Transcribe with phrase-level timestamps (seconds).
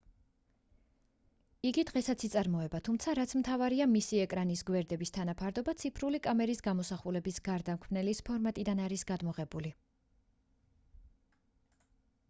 [1.71, 8.85] იგი დღესაც იწარმოება თუმცა რაც მთავარია მისი ეკრანის გვერდების თანაფარდობა ციფრული კამერის გამოსახულების გარდამქმნელის ფორმატიდან
[8.89, 9.75] არის გადმოღებული